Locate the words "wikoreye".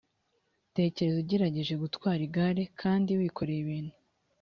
3.19-3.59